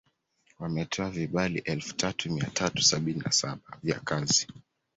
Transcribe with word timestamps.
Wametoa 0.59 1.09
vibali 1.09 1.59
elfu 1.59 1.95
tatu 1.95 2.31
mia 2.31 2.49
tatu 2.53 2.81
sabini 2.81 3.19
na 3.25 3.31
saba 3.31 3.77
vya 3.83 3.99
kazi 3.99 4.47